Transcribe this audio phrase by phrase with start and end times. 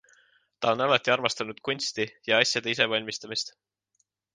[0.65, 3.59] Ta on alati armastanud kunsti ja asjade ise valmistamist.